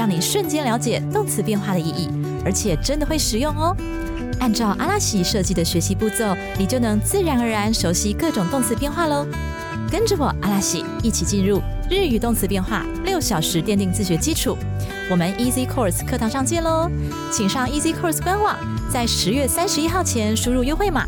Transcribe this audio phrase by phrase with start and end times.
[0.00, 2.08] 让你瞬间了解动词变化的意义，
[2.42, 3.76] 而且真的会实用哦。
[4.38, 9.26] 按照阿拉西设计的学习步骤，你就能自然而然熟悉各种动词变化喽。
[9.90, 11.60] 跟着我阿拉西一起进入
[11.90, 14.56] 日语动词变化六小时奠定自学基础。
[15.10, 16.90] 我们 Easy Course 课堂上见喽！
[17.30, 18.56] 请上 Easy Course 官网，
[18.90, 21.06] 在十月三十一号前输入优惠码，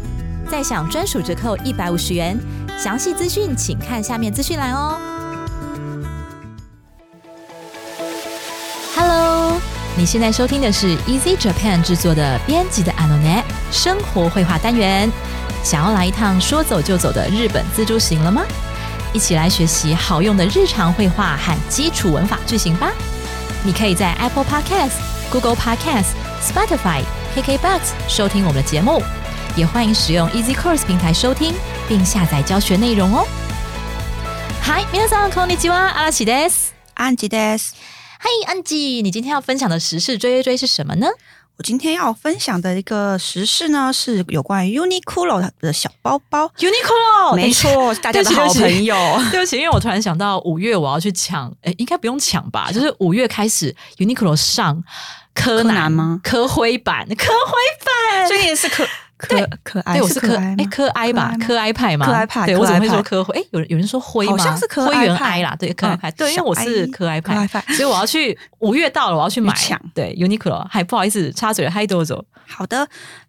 [0.51, 2.39] 再享专属折扣一百五十元。
[2.79, 5.12] 详细资讯请看下面资讯栏哦。
[10.02, 15.12] 你现在收听的是 Easy Japan 制作的编辑的 Anonet 生活绘画单元。
[15.64, 18.44] 想要来一趟说走就走的日本自助行了吗？
[19.14, 22.92] 一起来学习好用的日常绘画和基础文法句型吧！
[23.64, 29.02] 你可以在 Apple Podcast、Google Podcast、Spotify、KKBox 收听我们的节目，
[29.56, 31.54] 也欢迎使用 Easy Course 平台收听
[31.88, 33.26] 并下载教学内容哦。
[34.64, 36.74] Hi，皆さんこんにちは、阿拉西です。
[36.94, 37.91] 安吉です。
[38.25, 41.09] 嗨，安吉，你今天要分享的时事追追追是什么呢？
[41.57, 46.47] 我今天要分享的一个时事呢，是有关于 Uniqlo 的小包包。
[46.57, 48.95] Uniqlo，没错，大家的好朋友。
[49.33, 52.71] 对不起，因为我突然想到五月我要去抢，哎，应该不用抢吧？
[52.71, 54.85] 就是五月开始 Uniqlo 上
[55.35, 56.21] 柯南吗？
[56.23, 58.87] 柯灰版，柯灰版，所以也是柯。
[59.29, 62.07] 可可爱，对，我是可哎，可爱吧，可爱派嘛？
[62.07, 63.35] 可爱派，对我怎么会说可灰？
[63.35, 64.33] 哎，有人有人说灰吗？
[64.33, 69.81] 好像是可灰原哀啦，对，可爱派，对，因为我是可爱派，所以我要去五月到了，我要去买抢。
[69.95, 72.25] 对，Uniqlo，还不好意思插嘴，嗨多走。
[72.49, 72.87] 好的，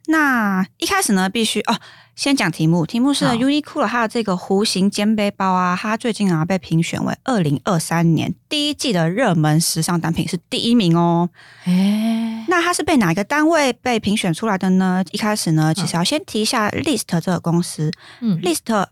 [0.08, 1.75] 那一开始呢，必须哦。
[2.16, 11.29] 先讲题目，题目是 Uniqlo 它的这个弧形肩背包啊，它最近啊被评选为二零二三年第一季的热门时尚单品，是第一名哦。
[11.66, 15.03] 哎，那它是被哪一个单位被评选出来的呢？
[15.12, 17.91] 一开始呢，其实要先提一下 List 这个公司，
[18.22, 18.88] 嗯，List。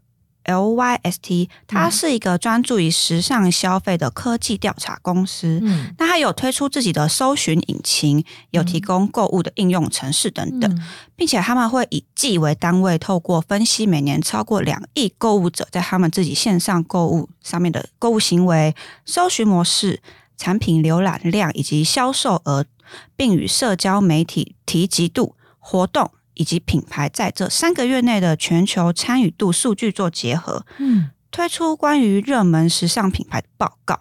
[0.51, 5.59] L Y S T，它是一个专注于时尚消费的科技调查公司。
[5.63, 10.81] 嗯，那它有推出自己的搜寻引擎，有提供购物的应用程式等等，
[11.15, 18.75] 并且他们会以季为单位，透过分析每年超过两亿购物者在他们自己线上购物上面的购物行为、
[19.05, 20.01] 搜寻模式、
[20.37, 22.65] 产品浏览量以及销售额，
[23.15, 26.11] 并与社交媒体提及度、活动。
[26.33, 33.99] 以及品牌在这三个月内的全球参与度数据做结合，嗯，推出关于热门时尚品牌的报告。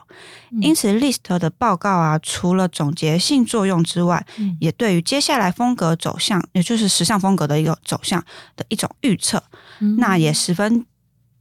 [0.60, 4.24] 因此，List 的报告啊，除了总结性作用之外，
[4.60, 8.24] 也对于接下来风格走向，也就是时尚风格的一个走向
[8.56, 9.42] 的一种预测，
[9.98, 10.84] 那也十分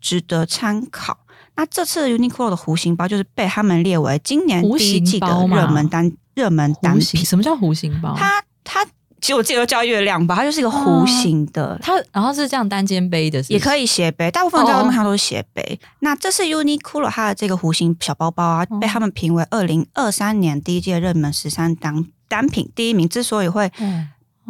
[0.01, 1.19] 值得参考。
[1.56, 7.25] 那这次 Uniqlo 的弧形包就是被他们列为今年第一季的热门单热门单品。
[7.25, 8.16] 什么叫弧形包？
[8.17, 8.85] 它它。
[9.22, 15.80] 其实我记得叫月亮吧，它就是一个弧形的，它然后是这样单肩背的，也可以斜背，大部分在路上都是斜背。
[16.00, 23.07] 那这是 Uniqlo 它的这个弧形小包包啊，被他们评为二零二三年第一届热门十三单单品第一名。
[23.09, 23.72] 之所以会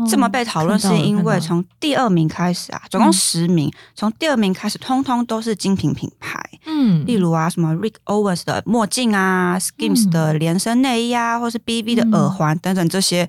[0.09, 6.41] 这么被讨论，是因为从第二名开始啊，总共十名，从第二名开始，通通都是精品品牌。
[6.65, 13.27] 嗯，例如啊，什么 Rick Owens 的墨镜啊，Skims 的连身内衣啊，或是 BV 的耳环等等这些。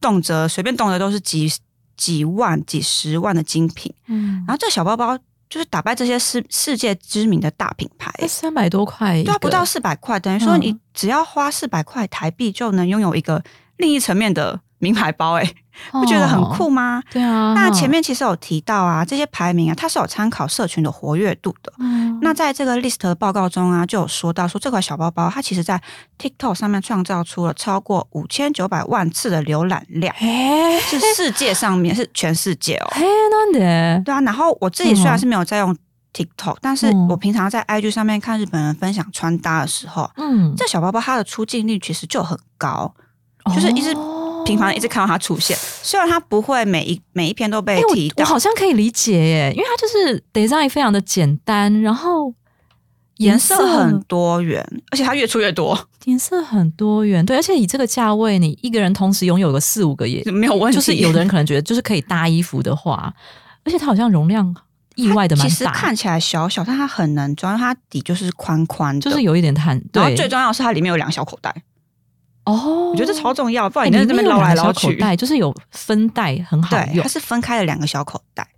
[0.00, 1.50] 动辄随便动的都是几
[1.96, 5.16] 几万、几十万的精品，嗯，然后这小包包
[5.48, 13.42] 就是打败这些世世界知名的大品牌，三百多块，对，不到四百块，等于说你只要花四百块台币就能拥有一个
[13.76, 15.54] 另一层面的名牌包，哎。
[15.92, 17.02] 不觉得很酷吗？
[17.12, 21.70] 对啊，那前面其实有提到啊，这些排名啊，它是有参考社群的活跃度的。
[21.78, 25.78] 嗯，那在这个 list 的报告中啊，就有说到说这款小包包，它其实在
[26.18, 32.88] TikTok 上面创造出了超过五千九百万次的浏览量，是世界上面是全世界哦。
[32.92, 34.18] 嘿，那的对啊。
[34.22, 35.76] 然后我自己虽然是没有在用
[36.14, 42.94] TikTok，但是我平常在 IG 上面看日本人分享穿搭的时候，嗯，这小包包它的出镜率其实就很高，
[43.54, 43.94] 就是一直。
[44.46, 52.32] 频繁一直看到它出现，虽然它不会每一每一篇都被提到，我好像可以理解耶，因为它就是 design 非常的简单，然后
[53.16, 60.78] 颜色很多元，而且它越出越多，颜色很多元，对，而且以这个价位，你一个人同时拥有个四五个也没有问题。
[60.78, 63.12] 就是有的人可能觉得，就是可以搭衣服的话，
[63.64, 64.54] 而且它好像容量
[64.94, 69.82] 意外的蛮大，其实看起来小小，但它很能装，它底就是宽宽，就是有一点弹。
[69.92, 71.54] 然后最重要的是它里面有两个小口袋。
[72.46, 74.98] 哦，我觉得这超重要，不然哎你在这边捞来捞去。
[75.16, 77.08] 就是有分袋，很好对，用它。
[77.08, 78.48] 是分开的两个小口袋。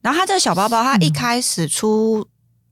[0.00, 2.26] 然后它这个小包包，它一嗯开始出、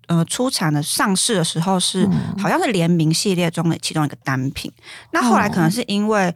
[0.09, 4.71] 呃出产的上市的时候是、嗯好像是联名系列中的其中一个单品。
[5.13, 6.35] 那后来可能是因为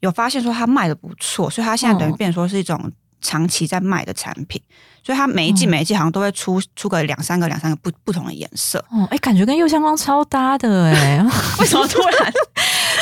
[0.00, 2.90] 有发现说它卖的不错，所以它现在等于嗯变成说是一种
[3.20, 4.60] 长期在卖的产品。
[5.04, 8.78] 所以它每一季嗯每一季好像都会出出个两三个两三个不不同的颜色。
[8.90, 11.24] 哦，哎，感觉跟右相光超搭的哎，
[11.58, 12.32] 为什么突然？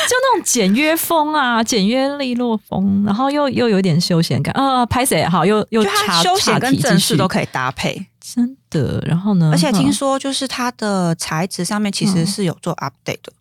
[0.07, 4.85] 就那种简约风啊，简约利落风，然后又又有点休闲感啊。
[4.85, 8.07] 拍谁好，又又就它插休闲跟正式都，可以搭配。
[8.19, 9.03] 真的。
[9.05, 9.49] 然后呢？
[9.51, 13.33] 而且听嗯说就是它的材质上面其实嗯是有做 update 的。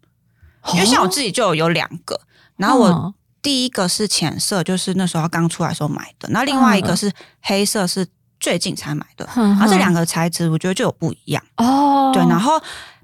[0.75, 2.21] 因为像我自己就有有两个，
[2.57, 7.11] 然后我哦第一个是浅色，就是那时候刚出来的时候买的，然后另外一个是
[7.41, 8.07] 黑色，是
[8.39, 9.27] 最近才买的。
[9.37, 12.23] 嗯然后这两个材质我觉得就有不一样，哦，对。
[12.29, 12.61] 然后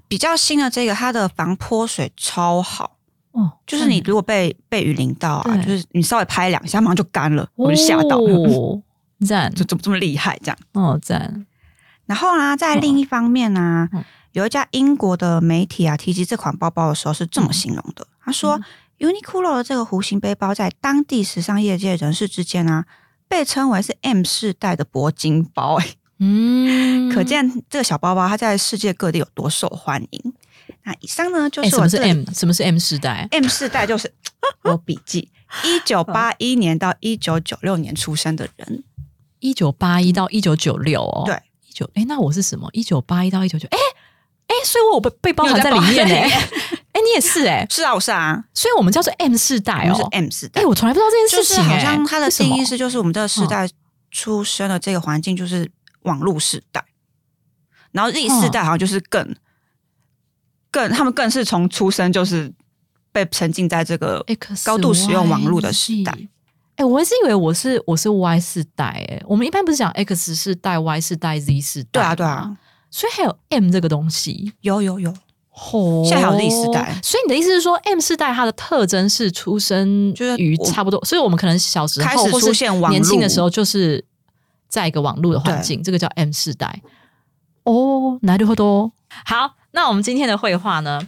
[0.07, 2.96] 比较新的这个，它的防泼水超好，
[3.37, 8.81] 哦，就是你如果被被雨淋到啊，就是你稍微拍两下，马上就干了，我就吓到，哦，
[9.25, 9.53] 赞。
[9.53, 10.57] 就怎么这么厉害这样。
[10.73, 11.45] 哦赞，
[12.05, 14.03] 然后呢，在另一方面呢、嗯。
[14.33, 18.59] 有一家英国的媒体啊提及这款包包的时候是嗯这么形容的，他说、
[18.99, 22.85] Uniqlo 的这个弧形背包在当地时尚业界人士之间啊，
[23.27, 25.87] 被称为是 M 世代的铂金包、哎、
[26.19, 30.33] 嗯，可见这个小包包它在世界各地有多受欢迎。
[30.87, 32.23] 那以上呢就哎，什么是 M？
[32.33, 34.09] 什么是 M 世代？M 世代就是
[34.63, 35.29] 我笔记，
[35.65, 38.85] 一九八一年到一九九六年出生的人，
[39.39, 41.35] 一九八一到一九九六哦，对，
[41.67, 42.69] 一九哎，那我是什么？
[42.71, 43.77] 一九八一到一九九，哎
[44.47, 46.15] 哎，所以我有被被包含在在里面呢。
[46.93, 50.07] 哎，你也是哎，是啊，我是啊，所以我们叫做 M 世代我们是哦。
[50.11, 50.65] M 世代哎，。
[50.65, 53.69] 我从来不知道这件事情好，像它的定义是，就是我们这个时代
[54.09, 55.69] 出生的这个环境就是
[56.03, 56.83] 网络时代，
[57.91, 59.35] 然后 Z 世代好像就是更
[60.70, 62.52] 更他们更是从出生就是
[63.12, 66.28] 被沉浸在这个 X 高度使用网络的时代 Y。
[66.76, 72.56] 哎、我一直以为我是我是 Y 世代，哎，我们一般不是讲 X 世代、Y 世代、Z 世代，对啊对啊，，
[72.90, 84.02] 所以还有 M 这个东西，有有有，哦，现在还有 Z 世代所以你的意思是说，M 世代它的特征是出生就是我于差不多，所以我们可能小时开始候或是出现网络年轻的时候，就是
[84.68, 86.80] 在一个网络的环境，这个叫 M 世代。
[87.64, 88.92] 哦，なるほど。
[89.25, 91.01] 好，那我们今天的绘画呢？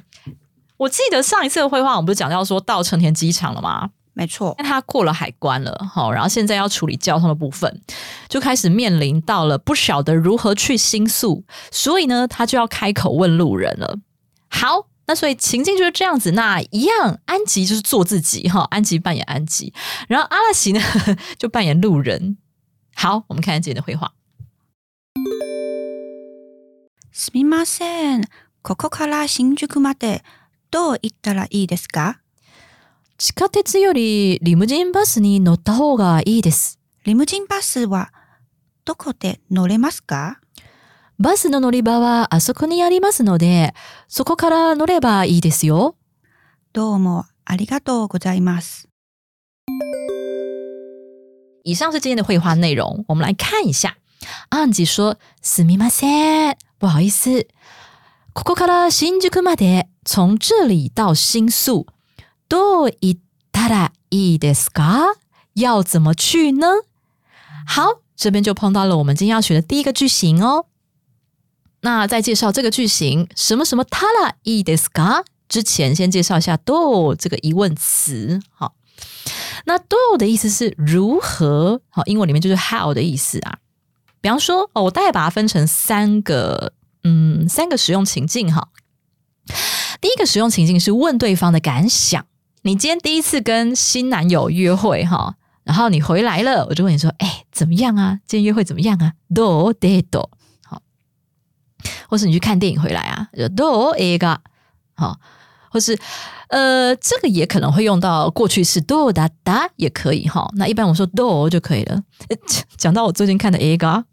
[0.78, 3.90] 我记得上一次的绘画，我们不是讲到说到成田机场了吗？
[4.14, 7.82] 没错，那他过了海关了，好，然后现在要处理交通的部分，
[8.28, 13.98] 就开始面临到了不晓得如何去新宿，所以呢，他就要开口问路人了。
[14.50, 16.32] 好，那所以情境就是这样子。
[16.32, 19.74] 那一样，安吉就是做自己哈，安吉扮演安吉，
[20.10, 20.82] 然后阿拉西呢
[21.40, 22.38] 就扮演路人。
[22.96, 24.12] 好，我们看看今天的绘画。
[27.20, 28.24] すみません。
[28.62, 30.24] ここから新宿まで
[30.72, 32.22] どう行ったらいいですか？
[33.18, 36.80] 地下鉄よりリムジンバスに乗った方がいいです。
[37.04, 38.14] リムジンバスは
[38.86, 40.40] どこで乗れますか？
[41.20, 43.74] バスの乗り場はあそこにありますので、
[44.08, 45.98] そこから乗ればいいですよ。
[46.72, 48.88] どうもありがとうございます。
[51.66, 53.98] 以上是今天的绘画内容，我们来看一下。
[54.48, 57.47] 安吉说：“すみません，不好意思。
[58.33, 61.87] ここから新宿まで，从这里到新宿，
[62.49, 63.21] どう行っ
[63.53, 65.15] たらいいですか？
[65.55, 66.85] 要怎么去呢？”
[67.67, 70.67] 好，这边就碰到了我们今天要学的第一个句型哦。
[71.81, 78.41] 那在介绍这个句型什么什么たらいいですか之前，先介绍一下 do 这个疑问词。
[78.51, 78.75] 好。
[79.67, 83.59] 那 do 的意思是如何，好，英文里面就是 how 的意思啊。
[84.22, 86.74] 比方说，哦，我大概把它分成三个，
[87.04, 88.70] 嗯，三个使用情境哈。
[90.02, 92.26] 第一个使用情境是问对方的感想。
[92.62, 98.20] 你今天第一次跟新男友约会哈，然后你回来了，我就问你说，哎，怎么样啊？
[98.28, 100.30] 今天约会怎么样啊？do de do
[100.66, 100.82] 好，
[102.10, 104.38] 或是你去看电影回来啊，do a ga
[104.96, 105.18] 好，
[105.72, 105.98] 或是
[106.50, 110.50] 呃，这个也可能会用到过去式 do da da 也可以哈。
[110.56, 112.02] 那一般我说 do 就可以了。
[112.28, 112.38] 呃
[112.78, 114.04] 讲到我最近看的 A 嘎，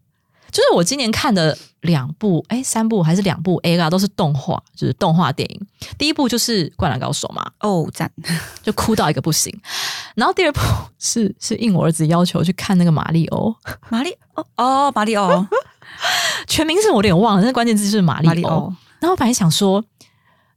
[0.50, 5.66] 就是我今年看的两部，哎，三部还是两部 A 嘎都是动画，就是动画电影。
[5.96, 8.10] 第一部就是《灌篮高手》嘛，哦，赞！
[8.62, 9.52] 就哭到一个不行。
[10.14, 10.60] 然后第二部
[10.98, 13.54] 是是应我儿子要求去看那个马里欧，
[13.88, 15.46] 马里哦哦，马里欧，
[16.46, 18.30] 全名是我有点忘了，但是关键字就是马里欧。
[18.30, 19.82] 马里欧然后我本来想说，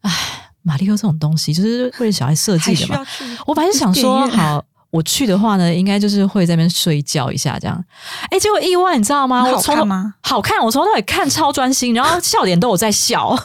[0.02, 3.06] 哎，马里欧这种东西就是为了小孩设计的嘛
[3.48, 7.84] 我本来是想说，好，我去的话呢，应该就是会在那边睡觉一下这样。
[8.30, 9.42] 哎，结果意外，你知道吗？
[9.42, 10.14] 好我从头看吗？
[10.22, 13.36] 好看，我从头到尾看超专心，然后笑点都有在笑，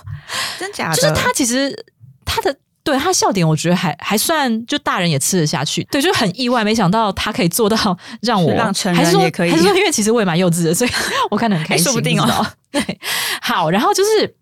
[0.59, 0.97] 真假的？
[0.97, 1.85] 就是他其实
[2.25, 5.85] 他的对他笑点，我觉得还还算，就大人也吃得下去。
[5.85, 10.91] 对，就很意外，没想到他可以做到让我让成人也可以还是说因为其实我也蛮幼稚的，所以
[11.31, 12.47] 我看得很开心，说不定哦。
[12.73, 13.01] 对，
[13.41, 14.35] 好，然后就是。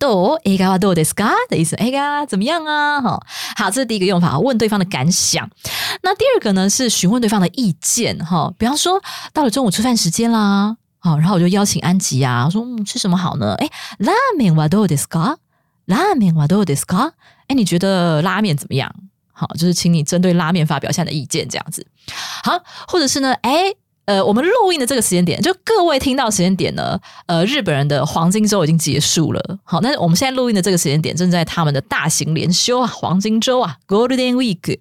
[0.00, 3.00] どう映画はどうですか的意思，映画怎么样啊？
[3.00, 3.18] 哈，
[3.56, 5.48] 好，这是第一个用法，问对方的感想。
[6.02, 13.54] 那第二个呢是询问对方的意见，哈，比方说到了中午吃饭时间啦，好，然后我就邀请安吉啊，说嗯吃什么好呢？
[13.54, 15.36] 哎，拉面はどうですか？
[15.86, 17.12] 拉面はどうですか？
[17.48, 18.92] 哎，你觉得拉面怎么样？
[19.32, 21.86] 好，就是请你针对拉面发表一下你的意见，这样子。
[22.44, 23.74] 好，或者是呢，哎。
[24.06, 29.58] 呃，我们录音的这个时间点，就各位听到的时间点呢，呃，日本人的黄金周已经结束了。
[29.64, 34.78] 好，那我们现在录音的这个时间点，正在他们的大型连休啊，黄金周啊，Golden Week。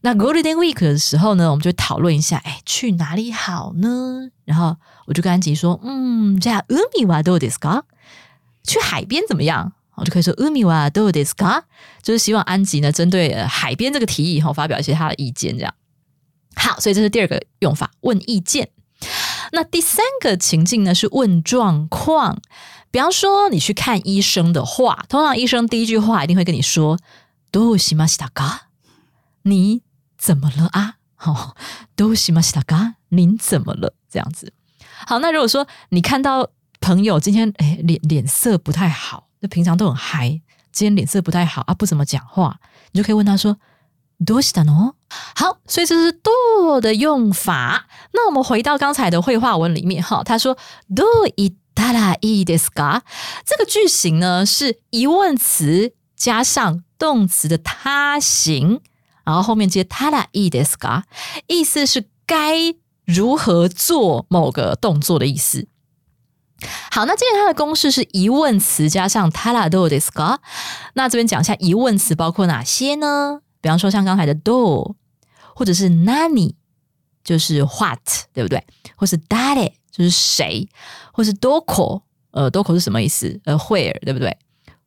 [0.00, 4.30] 那 Golden Week 的时候呢，我们就讨论一下，哎，去哪里好呢？
[4.46, 7.82] 然后我就跟安吉说，嗯，这样海はどうですか？
[8.64, 9.72] 去海边怎么样？
[9.96, 11.64] 我就可以说海はどうですか？
[12.02, 15.74] 就是希望安吉呢，针对呃海边这个提议哈，发表一些他的意见，这样。
[16.54, 18.70] 好，所以这是第二个用法，问意见。
[19.52, 22.38] 那第三个情境呢是问状况，
[22.90, 26.98] 比方说你去看医生的话，通常医生第一句话一定会跟你说“
[27.50, 28.60] どうしましたか？”
[29.42, 29.82] 你
[30.18, 30.96] 怎么了啊？
[31.16, 31.54] 好，“
[31.96, 33.94] どうしましたか？”您怎么了？
[34.10, 34.52] 这样子。
[35.06, 42.60] 好，那如果说你看到朋友今天哎脸脸色不太好，就平常都很嗨，今天脸色不太好啊，不怎么讲话，
[42.92, 43.56] 你就可以问他说。
[44.22, 44.92] どうしたの？
[45.34, 47.86] 好，所以这是 do 的用法。
[48.12, 50.56] 那我们回到刚才的绘画文里面哈，他说
[50.94, 51.04] do
[51.36, 53.02] いたらいいですか？
[53.44, 58.80] 这个句型呢是疑问词加上动词的他形，
[59.24, 61.04] 然后后面接たらいいですか？
[61.46, 62.74] 意思是该
[63.06, 65.66] 如何做某个动作的意思。
[66.90, 70.38] 好，那既然它的公式是疑问词加上たらどうですか？
[70.92, 73.40] 那这边讲一下疑问词包括哪些呢？
[73.64, 74.96] 比方说像刚才的 do，
[75.54, 76.54] 或者是 nani，
[77.22, 78.00] 就是 what，
[78.32, 78.64] 对不对？
[78.96, 80.68] 或是 dare，就是谁？
[81.12, 83.40] 或是 doko，呃，doko 是什么意思？
[83.44, 84.36] 呃，where，对不对？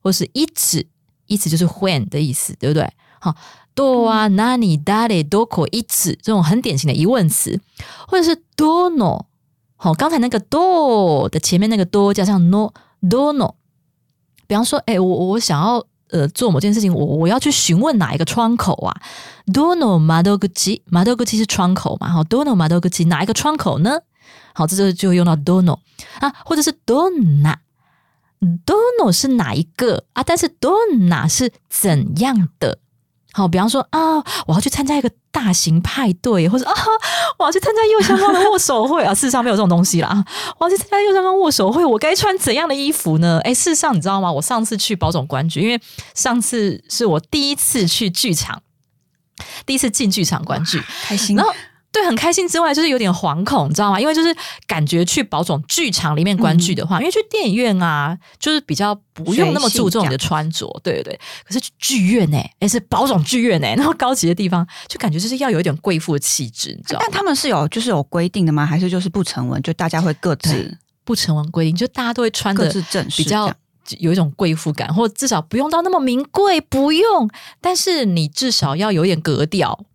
[0.02, 0.86] 或是いつ，
[1.28, 2.92] いつ就是 when 的意思，对不对？
[3.20, 3.36] 好，
[3.76, 7.60] do 啊，nani、dare、doko、いつ这种很典型的疑问词，
[8.08, 9.26] 或者是 dono，
[9.76, 13.56] 好，刚才那个 do 的前面那个 do 加上 no，dono。
[14.48, 15.86] 比方说，哎，我我想要。
[16.11, 19.01] 呃，做某件事情，我我要去询问哪一个窗口啊
[19.47, 21.37] ？Dono m a d o g u c i m a d o g u c
[21.37, 22.09] i 是窗口嘛？
[22.09, 24.01] 好，Dono madoguchi 哪一个窗口呢？
[24.55, 25.79] 好，这就就用到 dono
[26.21, 30.23] 啊，或者是 dona，dono 是哪一个啊？
[30.23, 32.79] 但是 dona 是怎样的？
[33.39, 34.17] 好，比方说啊，
[34.47, 36.75] 我要去参加一个大型派对，或者啊，
[37.39, 39.15] 我要去参加右上方的握手会啊。
[39.15, 40.25] 事实上没有这种东西啦。
[40.59, 43.39] 我要去参加右上方握手会，我该穿怎样的衣服呢？
[43.45, 44.33] 哎，事实上你知道吗？
[44.33, 45.81] 我上次去保总观局，因为
[46.15, 48.61] 上次是我第一次去剧场，
[49.65, 51.37] 第一次进剧场观剧，开心。
[51.37, 51.53] 然后。
[51.91, 53.99] 对，很开心之外，就是有点惶恐，你知道吗？
[53.99, 54.35] 因为就是
[54.67, 61.21] 感觉去保种剧场里面观剧的话，因为去电影院啊，就是比较不用那么注重你的穿着，对对对。
[61.47, 66.99] 可是去剧院呢，哎，是保种剧院呢，然后高级的地方，就感觉就是要有一点贵妇的气质，你知道？
[67.01, 68.67] 但他们是有就是有规定的吗？
[68.67, 72.71] 还是就是不成文，就大家会各自不成文规定，就大家都会穿的
[73.17, 73.51] 比较
[73.99, 77.31] 有一种贵妇感，或至少不用到那么名贵，不用，
[77.63, 79.87] 但是你至少要有点格调，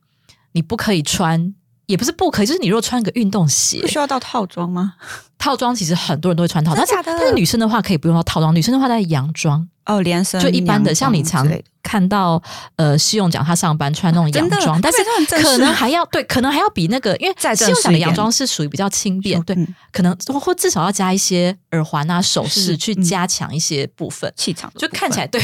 [0.54, 1.54] 你不可以穿。
[1.86, 4.94] 也不是不可以，就是你如果穿个运动鞋，不需要到套装吗？
[5.38, 11.46] 套装其实很多人都会穿套装，但是女生的话可以不用到套装，女生的话在洋装哦，连身就一般的，像你常
[11.82, 12.42] 看到
[12.78, 15.00] 呃，西用讲他上班穿那种洋装，但是
[15.42, 19.54] 可能还要对，可能还要比那个，因为西用讲的洋装是属于比较轻便，对，
[19.92, 24.32] 可能或至少要加一些耳环啊、首饰去加强一些部分。
[24.38, 25.42] 气场，就看起来对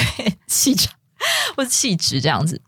[0.48, 0.94] 气场
[1.58, 2.62] 或者气质这样子。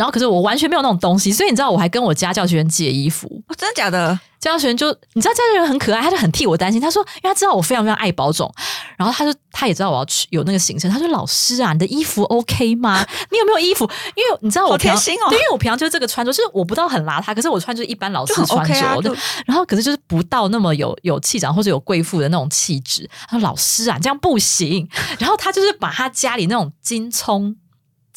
[0.00, 3.26] 然后，可是我完全没有那种东西，所以你知道，我还跟我家教学员借衣服。
[3.48, 4.18] 哦，真的假的？
[4.40, 6.80] 家教学员就你知道，家教学员很可爱，他就很替我担心。
[6.80, 8.50] 他说，因为他知道我非常非常爱保种，
[8.96, 10.90] 然后他就他也知道我要去有那个行程。
[10.90, 13.06] 他说：“老师啊，你的衣服 OK 吗？
[13.30, 13.84] 你有没有衣服？
[14.14, 19.14] 因为你知道我贴心哦，对，因为我平常就是这个穿着，就是我不到很邋遢，可是我穿就是一般老师穿着。
[19.44, 23.06] 然后，可是就是不到那么有有气长或者有贵妇的那种气质。
[23.28, 24.88] 他说：老师啊，这样不行。
[25.20, 27.54] 然后他就是把他家里那种金葱。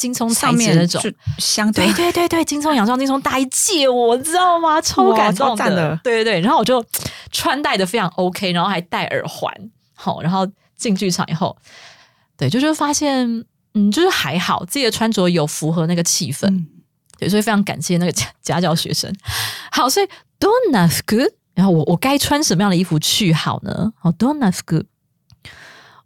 [0.02, 1.02] 金葱材质那种，
[1.38, 4.80] 相对对对对，金葱洋装、金葱大衣借我，知道吗？
[4.80, 6.40] 超感动的，对对对。
[6.40, 6.84] 然后我就
[7.32, 9.52] 穿戴的非常 OK，然后还戴耳环，
[9.94, 11.56] 好，然后进剧场以后，
[12.36, 16.66] 对，就是发现，嗯，就是还好，自己的穿着有符合那个气氛，
[17.18, 19.12] 对，所以非常感谢那个家家教学生。
[19.72, 20.06] 好，所以
[20.38, 23.92] Donna good，然后我我该穿什么样的衣服去好呢？
[23.98, 24.86] 好，Donna good，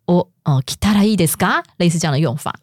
[0.06, 1.62] 我哦，kita いいですか？
[1.76, 2.54] 类似这样的用法。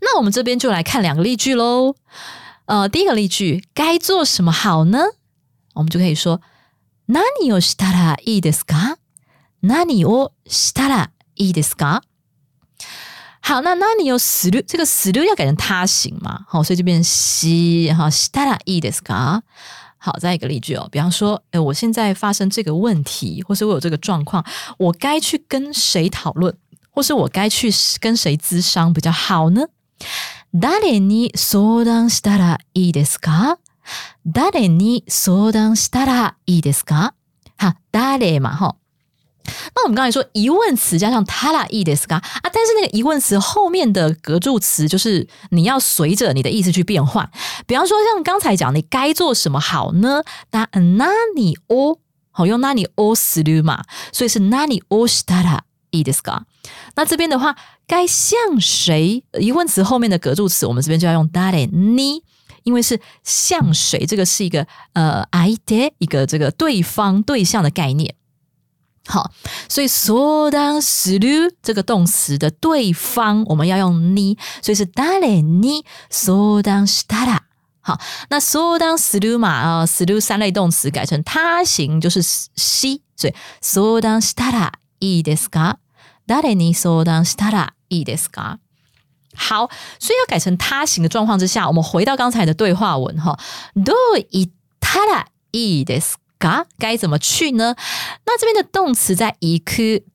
[0.00, 1.96] 那我们这边就来看两个例句喽。
[2.66, 4.98] 呃，第一个例句该做什么好呢？
[5.74, 6.40] 我们就可以说
[7.06, 8.96] 何をしたらいいですか？
[9.62, 12.02] 何をしたらいいですか？
[13.42, 16.44] 好，那那你有する这个する要改成他形嘛？
[16.48, 19.42] 好，所以就变成し哈したらいいですか？
[19.98, 24.44] 好，再一个例句哦，比方说，哎，我现在发生这个问题，或是我有这个状况，
[24.78, 26.56] 我该去跟谁讨论，
[26.90, 27.70] 或是我该去
[28.00, 29.68] 跟谁咨商比较好呢？
[30.52, 33.58] 誰に相談したらいいですか？
[34.26, 37.12] 誰に相談したらいいですか？
[37.58, 38.76] 好，誰嘛，哈。
[39.76, 47.30] 那我们刚才说疑问词加上他啦意的是嘎啊，但是那个疑问词后面的格助词就是你要随着你的意思去变换。
[47.64, 50.24] 比方说像刚才讲，你该做什么好呢？
[50.50, 51.98] 那那你哦，
[52.32, 56.44] 好用那你哦思路嘛，所以是那你哦是他啦意的是嘎。
[56.94, 59.22] 那这边的话，该向谁？
[59.38, 62.22] 疑问词后面的格助词，我们这边就要用だれ你，
[62.64, 68.14] 因为是向谁，这个是一个呃 i d 一个这个对方对象的概念。
[69.08, 69.30] 好，
[69.68, 77.40] 所以相当する这个动词的对方，我们要用你，所以是誰に相談したら。
[77.82, 85.76] 好，那相談する嘛啊，する三类动词改成他形就是し，所以相談したらいいですか？
[86.26, 88.58] 誰に相談したらいいですか？
[89.36, 93.38] 好，所以要改成他形的状况之下，我们回到刚才的对话文哈，
[93.74, 97.76] どう言ったらいいです啊，该怎么去呢？
[98.24, 100.06] 那这边的动词在一区，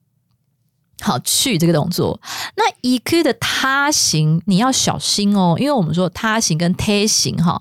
[1.00, 2.20] 好去这个动作。
[2.56, 7.60] 那一区的他形你要小心哦，因为我们说他形跟他形哈，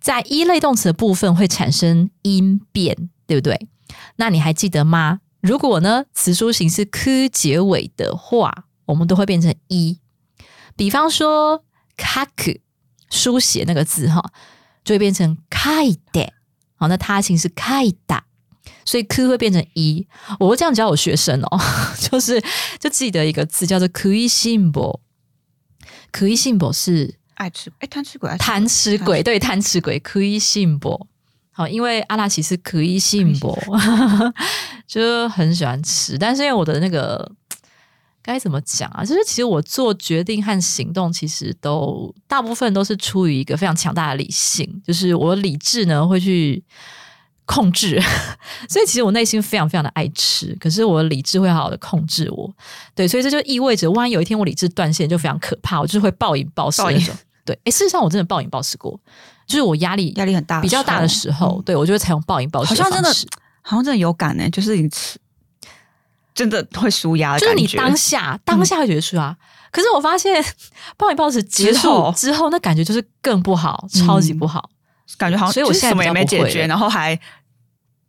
[0.00, 3.68] 在一类动词的部分会产生音变，对不对？
[4.16, 5.20] 那你还记得吗？
[5.43, 9.99] 如果呢词书形是 k 结尾的话，我们都会变成一。
[10.77, 11.65] 比方说
[11.97, 12.61] kaku
[13.11, 14.23] 书写那个字哈，
[14.85, 16.29] 就会变成 kai de。
[16.75, 18.23] 好，那他形是开打，
[18.85, 20.07] 所以 k 会变成一。
[20.39, 21.59] 我会这样教我学生哦，
[21.99, 22.41] 就是
[22.79, 25.01] 就记得一个字叫做 k 信博。
[26.13, 31.05] k 信博是爱吃哎贪吃鬼，贪吃鬼对贪吃鬼 k 信博。
[31.53, 33.57] 好，因为阿拉奇是 k 信博，
[34.85, 37.31] 就很喜欢吃，但是因为我的那个。
[38.25, 39.03] 该怎么讲啊？
[39.03, 46.63] 就是其实我做决定和行动，其实都大部分都是出于一个非常强大的理性，就是我理智呢会去
[47.43, 48.01] 控制，
[48.69, 52.49] 所以其实我内心非常非常的爱吃，可是我的理智会好好的控制我。
[52.95, 57.13] 对，所以这就意味着，万一有一天我理智断线，就非常可怕，我就是会暴饮暴食那种。
[57.43, 58.97] 对，哎，事实上我真的暴饮暴食过，
[59.53, 62.69] 就是我压力压力很大、比较大的时候，对我就会采用暴饮暴食。
[62.69, 63.09] 好像真的，
[63.61, 65.19] 好像真的有感呢，就是你吃。
[66.33, 69.37] 真的会舒压，就是你当下当下会觉得舒压，
[69.71, 70.43] 可是我发现
[70.97, 74.67] 暴饮暴食结束之后，那感觉就是更不好，超级不好，
[75.15, 77.15] 感觉好像所以我现在什么也没解决，然后还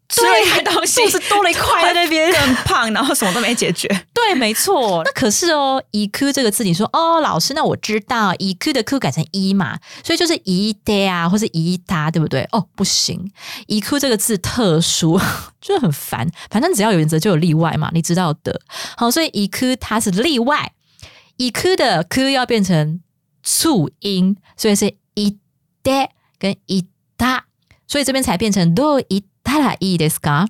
[0.08, 3.88] 吃了一个东西，是多了一块在那边更胖，然后什么都没解决。
[4.12, 5.02] 对，没错。
[5.04, 12.46] 那可是哦，，EQ 这个字，你说哦，老师，那我知道 EQ 的 q 改成一嘛，所以就是一 day 啊，或是一他，对不对？
[12.52, 13.30] 哦，不行
[13.68, 15.18] ，，EQ 这个字特殊，
[15.60, 16.30] 就很烦。
[16.50, 18.60] 反正只要有原则就有例外嘛，你知道的。
[18.96, 20.72] 好，所以 EQ 它是例外
[21.38, 23.00] ，，EQ 的 q 要变成
[23.42, 25.38] 促音，所以是一
[25.82, 26.86] day 跟一
[27.18, 27.44] 他，
[27.86, 30.48] 所以这边才变成 do 一他啦一 des 噶。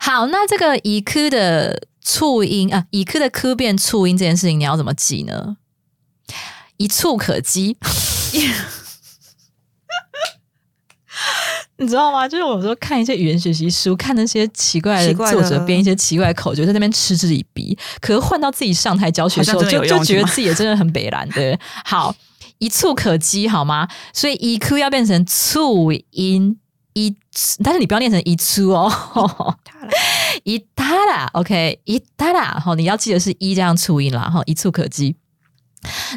[0.00, 5.56] 好，那这个以 q 的促音啊，以 q 的 q 变促音这件事情，你要怎么记呢？
[6.78, 7.76] 一触可及，
[11.76, 12.26] 你知道吗？
[12.26, 17.78] 就是我说看一些语言学习书，看那些奇怪的作者编一些奇怪的口诀，在那边嗤之以鼻。
[18.00, 21.56] 可是换到自己上台教学的时候，就就觉得自己也真的很北蓝的。
[21.84, 22.12] 好，
[22.61, 23.87] 一触可及，好吗？
[24.13, 26.59] 所以以 q 要变成促音。
[26.93, 27.15] 一，
[27.63, 28.91] 但是你不要念成一出哦，
[30.43, 35.15] 一他啦，OK，一他啦，好，你要记得是一这样促音啦，哈，一触可及。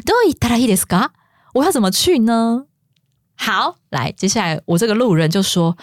[0.03, 1.09] 都一他啦，いいですか？
[1.53, 2.65] 我要怎么去呢？
[3.35, 5.77] 好，来，接下来我这个路人就说，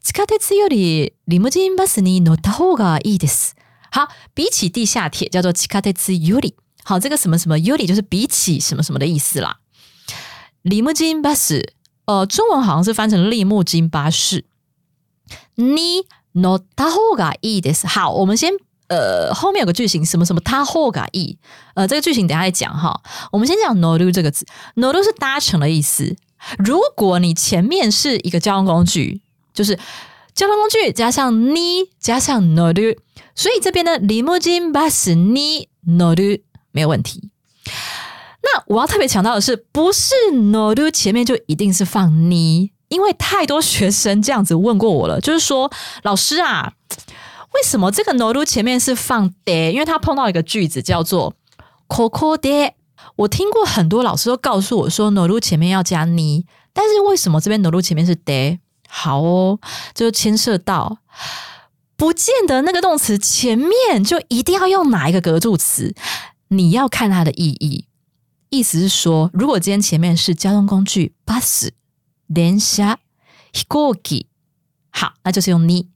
[0.00, 3.56] 地下鉄よりリムジンバスに乗った方がいいです。
[3.90, 9.58] 好，比起地下铁叫做地下鉄より，好，这个什么什么より就是比起什么什么的意思啦。
[10.64, 11.74] リムジンバス。
[12.06, 14.44] 呃，中文好像是翻成利木金巴士。
[15.56, 18.52] 你 no 他后嘎 e 的是好，我们先
[18.88, 21.36] 呃后面有个句型什么什么他后嘎 e，
[21.74, 23.02] 呃这个句型等下再讲哈。
[23.32, 26.14] 我们先讲 no do 这个字，no do 是搭乘的意思。
[26.58, 29.20] 如果你前面是一个交通工具，
[29.52, 29.76] 就是
[30.32, 32.94] 交通工具加上你加上 no do，
[33.34, 36.38] 所以这边的利木金巴士你 no do
[36.70, 37.30] 没有问题。
[38.53, 45.71] 那我要特别强调的是，不是 no do 前面就一定是放你，因为太多学生这样子问过我了，就是说
[46.03, 46.73] 老师啊，
[47.53, 49.71] 为什么这个 no do 前面是放 de？
[49.71, 51.33] 因为他碰到一个句子叫做
[51.87, 52.73] coco de。
[53.17, 58.59] 我听过很多老师都告诉我说 no do 前面要加你，但是为什么这边 no do 前面是 de？
[58.87, 59.59] 好哦，
[59.93, 60.97] 就牵涉到。
[61.95, 65.93] 不见得那个动词前面就一定要用哪一个格助词，
[66.47, 67.85] 你要看它的意义。
[68.50, 71.70] 意思是说，如果今天前面是交通工具 bus、
[72.28, 72.98] 電車、
[73.52, 74.26] 飛行機，
[74.90, 75.88] 好，那就是用你。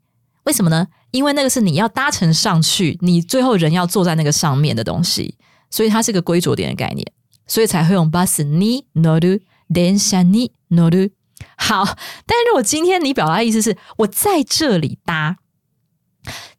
[0.44, 0.88] 为什么呢？
[1.10, 5.36] 因为那个是你要搭乘上去，你最后人要坐在那个上面的东西，
[5.70, 7.12] 所以它是个归着点的概念，
[7.46, 11.12] 所以才会用 bus に乗る、電車に乗る。
[11.56, 11.84] 好，
[12.26, 15.38] 但是如果今天你表达意思是我在这里搭。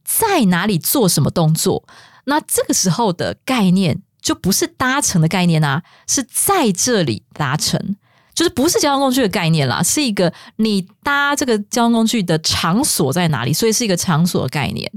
[0.03, 1.87] 在哪里做什么动作？
[2.25, 7.94] 那这个时候的概念 就不是搭乘的概念啊，是在这里搭乘，
[8.34, 14.90] 就是不是交通工具的概念啦，是一个你搭这个交通工具的场所在哪里，所以是一个场所的概念。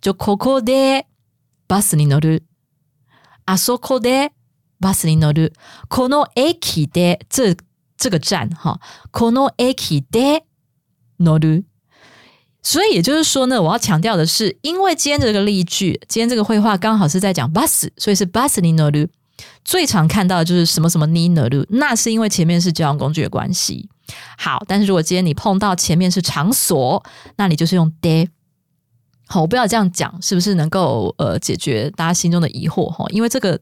[0.00, 1.02] 就 Coco de
[1.66, 2.38] bus ni noru,
[3.44, 4.30] Asoko de
[4.78, 5.50] bus ni noru,
[5.88, 7.56] Kono eki de 这
[7.98, 8.78] 这个站哈
[9.10, 10.42] ，Kono eki de
[11.18, 11.64] noru。
[12.66, 19.06] 所以也就是说呢，我要强调的是，因为今天这个例句，今天这个绘画刚好是在讲 bus，所以是 bus ni no lu。
[19.64, 23.88] 最常看到的就是什么什么 ni no lu，那是因为前面是交通工具的关系。
[24.36, 27.00] 好，但是如果今天你碰到前面是场所，
[27.36, 28.28] 那你就是用 de。
[29.28, 33.06] 好，我不要这样讲，是不是能够呃解决大家心中的疑惑哈？
[33.10, 33.60] 因为这个。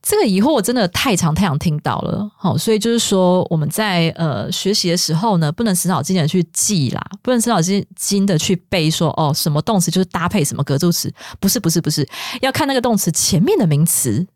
[0.00, 12.08] 这个疑惑我真的太常太常听到了，好，所以就是说我们在呃学习的时候呢，不能死脑筋的去记啦，不能死脑筋筋的去背说哦，什么动词就是搭配什么格助词，不是不是不是，
[12.40, 14.26] 要看那个动词前面的名词，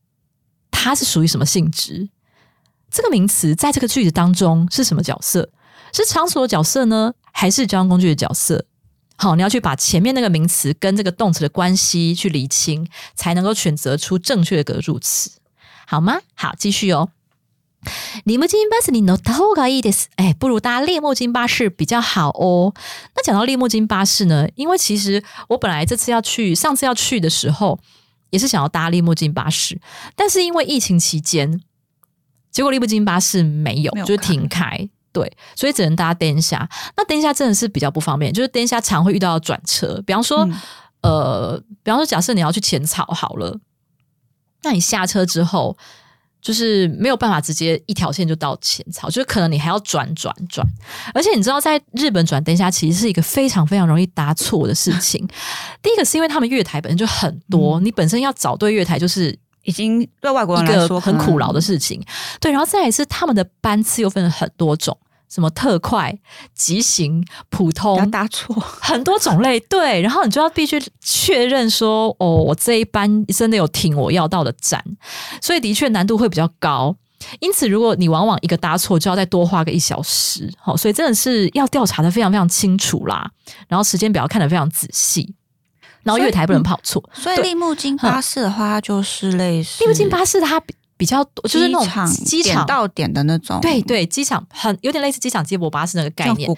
[0.71, 2.09] 它是属于什么性质，
[2.91, 5.49] 这个名词在这个句子当中是什么角色，
[5.93, 8.67] 是场所的角色呢，还是交通工具的角色？
[9.17, 15.31] 好，你要去把前面那个名词跟这个动词的关系去理清，才能够选择出正确的格助词。
[15.88, 16.20] 好吗？
[16.36, 17.10] 好，继续哦。
[18.26, 20.10] リムジンバスに乗った方がいいです。
[20.18, 22.74] 哎，不如搭列木金巴士比较好哦。
[23.16, 27.80] 那讲到列木金巴士呢，因为其实我本来这次要去，上次要去的时候
[28.32, 29.80] 也是想要搭列木金巴士，
[30.16, 31.62] 但是因为疫情期间，
[32.52, 34.90] 结果列木金巴士没有，就是停开。
[35.14, 36.68] 对，所以只能搭灯下。
[36.98, 40.02] 那灯下真的是比较不方便，就是灯下常会遇到转车。
[40.06, 40.48] 比方说，
[41.02, 43.58] 呃，比方说，假设你要去浅草好了。
[44.63, 45.77] 那你下车之后，
[46.41, 50.67] 就是没有办法直接一条线就到浅草，就是可能你还要转转转。
[51.15, 55.27] 而且你知道，在日本转灯下其实是一个非常非常容易搭错的事情。
[55.83, 62.03] 第一个是因为他们月台本身就很多，你本身要找对月台就是已经对外国人来说很苦劳的事情。
[62.41, 64.97] 对，然后再来是他们的班次又分了很多种。
[65.33, 66.15] 什么特快、
[66.55, 74.85] 急行、普通，搭错很多种类，对，然后你就要必须确认说，哦，我这一班真的有停我要到的站，
[75.41, 76.95] 所以的确难度会比较高。
[77.41, 83.31] 因此，如果你往往一个搭错，就要再多花个一小时，好，所以真的是要调查的非常非常清楚啦，
[83.69, 85.35] 然后时间表看得非常仔细，
[86.03, 87.03] 然后月台不能跑错。
[87.15, 90.63] 所以立木金巴士的话，就是类似立木金巴士，它。
[91.02, 96.50] 比较多就是那种机场到点的那种，对对，机场很有点类似机场接驳巴士那个概念，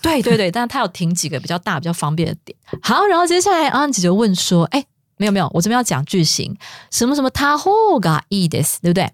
[0.00, 2.56] 对对对，但是它有停几个比较大、比较方便的点。
[2.80, 4.84] 好，然后接下来安吉就问说：“哎，
[5.18, 6.56] 没有没有，我这边要讲句型，
[6.90, 9.10] 什么什么他后がいいです，对不对？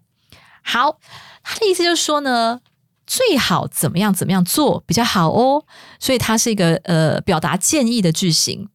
[0.63, 0.99] 好，
[1.43, 2.61] 他的意思就是说呢，
[3.05, 5.65] 最好怎么样怎么样做比较好哦，
[5.99, 8.69] 所以它是一个呃表达建议的句型，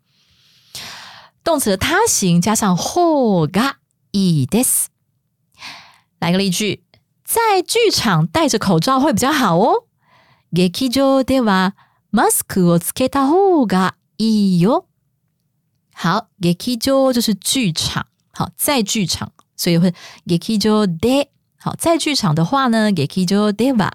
[1.45, 3.75] 动词的他形加上后が
[4.11, 4.87] いいです。
[6.25, 6.83] 来个例句，
[7.23, 9.85] 在剧场戴着口罩会比较好哦。
[10.53, 11.73] 劇場では
[12.11, 14.87] マスクをつけた方がいいよ。
[15.93, 19.93] 好，劇場就是剧场，好，在剧场，所以会
[20.25, 21.29] 劇場で。
[21.57, 23.91] 好，在剧场的话呢，劇場では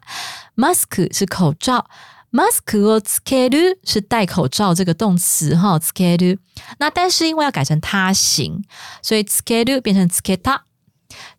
[0.55, 1.87] マスク是口罩，
[2.33, 6.39] マスクをつける是戴口罩这个动词哈，つける。
[6.79, 8.63] 那但是因为要改成他形，
[9.03, 10.65] 所以つける变成つけた。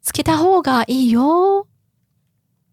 [0.02, 1.68] つけた方がいいよ。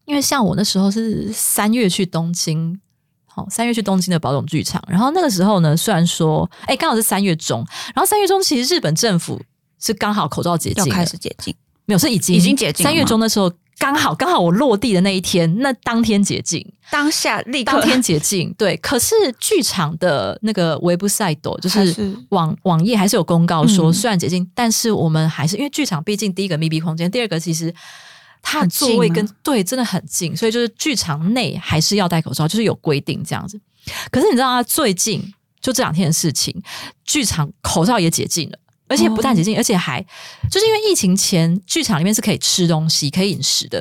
[0.07, 2.79] 因为像我那时候是三月去东京，
[3.25, 9.41] 好三月去东京的宝冢剧场，然后那个时候呢，虽然说哎刚好是三月中，然后三月中其实日本政府
[9.81, 11.55] 是刚好口罩解禁，开始解禁，
[11.87, 12.85] 没有是已经已经解禁。
[12.85, 18.54] 三月中的时候 刚好刚好我落地的那一天，那当天解禁，当下立刻当天解禁。
[18.58, 27.74] 对，可是剧场的那个 website 就是网网页还是有公告说，虽然解禁，但是我们还是因为剧场毕竟第一个密闭空间，第二个其实
[28.42, 33.58] 它的座位跟对真的很近，所以就是剧场内还是要戴口罩，就是有规定这样子。
[34.12, 36.54] 可是你知道啊，最近就这两天的事情，
[37.06, 38.60] 剧场口罩也解禁了。
[38.90, 40.02] 而且不但解禁，而且还
[40.52, 43.80] 就是因为疫情前剧场里面是可以吃东西、可以饮食的。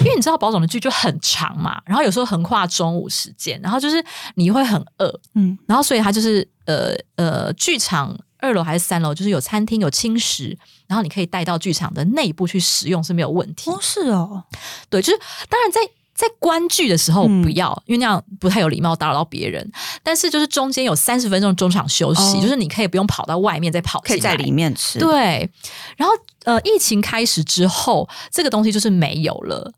[0.00, 13.70] 因为你知道保总的剧就很长嘛，然后有时候横跨中午时间，然后就是你会很饿，嗯，然后所以他就是呃呃，剧场二楼还是三楼，就是有餐厅、有轻食，然后你可以带到剧场的内部去食用是没有问题。
[13.70, 14.44] 哦，是哦，
[14.88, 15.18] 对，就是
[15.48, 15.80] 当然在。
[16.20, 19.66] 在观剧的时候不要，因为那样不太有礼貌，打扰到别人。
[20.02, 24.98] 但是就是中间有三十分钟中场休息，就是你可以不用跑到外面再跑，可以在里面吃。
[24.98, 25.50] 对，
[25.96, 29.72] 然后呃，疫情开始之后，这个东西就是没有了。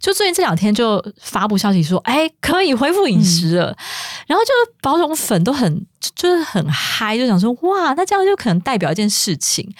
[0.00, 3.76] 就最近这两天就发布消息说，哎，可以恢复饮食了。
[4.26, 9.72] 然后就是保种粉都很就是很嗨，就想说哇，那这样就可能代表一件事情，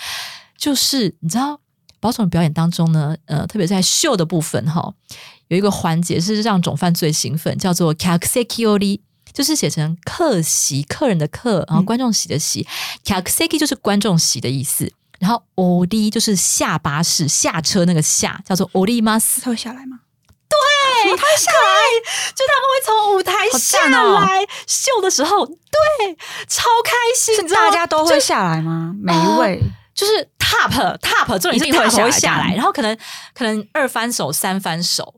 [0.56, 1.58] 就是你知道
[1.98, 4.94] 保种表演当中呢，呃，特别在秀的部分哈。
[5.48, 9.00] 有一个环节是让总犯最兴奋，叫做 kaksekioli，
[9.32, 12.66] 就是写成客席，客人的客，然后观众席的席
[13.04, 14.92] k a k s e k i 就是观众席的意思。
[15.20, 20.00] 然后 o d 就是下巴士下车那个下，叫做 o d i m a s 他会下来吗？
[20.48, 21.80] 对，他会下来，
[22.34, 26.16] 就他们会从舞台下来秀的时候，对，
[26.48, 27.48] 超开心。
[27.48, 28.94] 大家都会下来吗？
[29.00, 29.62] 每一位
[29.94, 32.96] 就是 top top，重点是 top 会下来，然后可能
[33.32, 35.14] 可能二翻手、三翻手。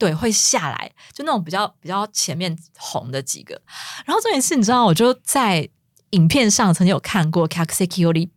[0.00, 3.60] 对，会下来，就那种比较比较前面红的几个。
[4.06, 5.68] 然后这件事你知道，我就在
[6.10, 8.30] 影片上曾经有看过 k a k s e k i o r i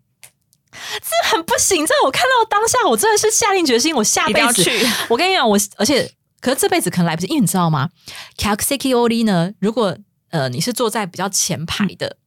[0.72, 1.88] 这很不行。
[1.88, 4.70] 在我看到当下，我真的是下定决心，我下辈子，
[5.08, 7.90] 我跟你讲，我而且可是这辈子可能来不及，因为你知道吗
[8.38, 9.98] k a k s e k i o l i 呢，如果
[10.32, 12.18] 呃你是坐在比较前排的。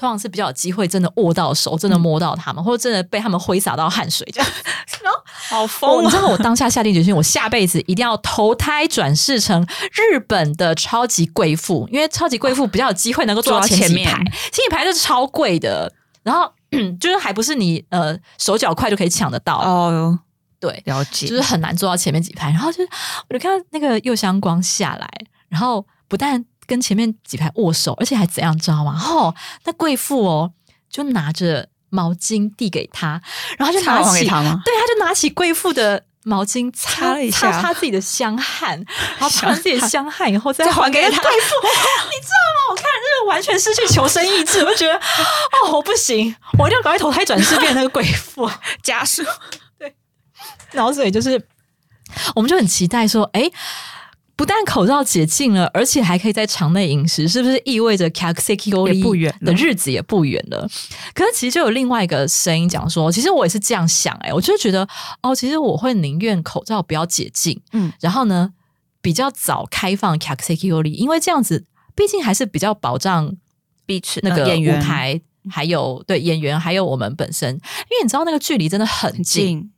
[0.00, 4.50] 通常是比较有机会，真的握到手，真的摸到他们，或者真的被他们挥洒到汗水这样。
[5.04, 6.02] 然后好疯！
[6.02, 15.92] 你知道我当下下定决心，我下辈子一定要投胎转世成日本的超级贵妇，因为超级贵妇比较有机会能够坐到前几排，前几排是超贵的。
[16.22, 16.50] 然后
[16.98, 20.18] 就是还不是你呃手脚快就可以抢得到哦。
[20.58, 22.48] 对，了解，就是很难坐到前面几排。
[22.48, 22.88] 然后就是
[23.28, 25.10] 我就看到那个右香光下来，
[25.50, 26.46] 然后不但。
[26.70, 28.96] 跟前面几排握手，而且还怎样知道吗？
[29.04, 30.52] 哦，那贵妇哦，
[30.88, 33.20] 就拿着毛巾递给他，
[33.58, 38.76] 然后就拿起，对，他就拿起贵妇的毛巾擦了一下，擦擦自己的香汗，
[39.18, 41.20] 然后 擦完自己的香汗以后再还给他。
[41.20, 41.56] 贵妇，
[42.06, 42.70] 你知道吗？
[42.70, 48.48] 我看这个完全失去求生意志，我就觉得哦，我不行，我一定要赶快投胎转世变那个贵妇
[48.84, 49.24] 家属。
[49.76, 49.92] 对，
[50.70, 51.44] 然后所以就是，
[52.36, 53.50] 我们就很期待说，哎。
[54.40, 60.66] 不但口罩解禁了，而且还可以在场内饮食，是不是意味着 k a k s e k i o 不远的日子也不远了？
[61.12, 64.88] 可是其实就有另外一个声音讲说，其实我也是这样想，哎，我就觉得
[65.20, 68.50] 哦，其实我会宁愿口罩不要解禁，嗯，然后呢
[69.02, 73.36] 比较早开放 k a k s e k i o 因为这样子毕竟还是比较保障
[73.84, 79.70] 彼此那个舞台，还有对演员，还有我们本身，因为你知道那个距离真的很近，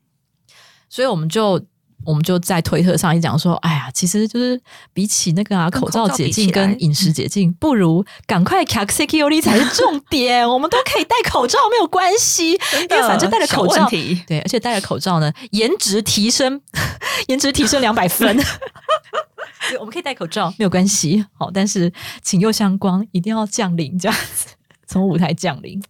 [0.88, 1.66] 所以我们就。
[2.04, 4.60] 我们就在推特上一讲说，哎呀，其实就是
[4.92, 10.46] 比起那个啊，口罩解禁跟饮食解禁，不如赶快 k a s e k i o l i 才是重点。
[10.48, 13.88] 我们都可以戴口罩，没有关系，因为反正戴了口罩，
[14.26, 16.60] 对，而且戴了口罩呢，颜值提升，
[17.28, 18.36] 颜值提升两百分。
[19.78, 21.24] 我们可以戴口罩，没有关系。
[21.38, 24.48] 好，但是请右相光一定要降临，这样子
[24.86, 25.80] 从舞台降临。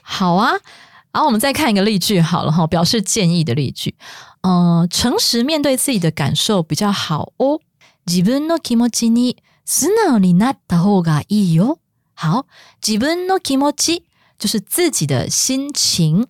[0.00, 0.52] 好啊，
[1.10, 3.96] 然后我们再看一个例句，好了哈，表示建议的例句。
[4.41, 7.59] 呃，诚实面对自己的感受比较好哦。
[8.05, 11.79] 自分の気持ちに素直になった方がいいよ。
[12.15, 12.45] 好，
[12.81, 14.03] 自分の気持ち
[14.39, 16.27] 就是自己的心情。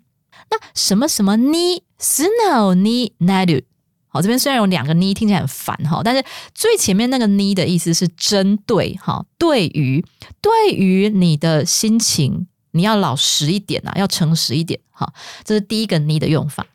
[0.50, 3.66] 那什么什么に素直になる？
[4.08, 6.24] 好，这边虽然有两个に，听起来很烦哈，但是
[6.56, 10.04] 最前面那个に的意思是针对哈，对于
[10.42, 15.14] 对于你的心情，你要老实一点啊，要诚实一点哈。
[15.44, 16.66] 这是第一个に的用法。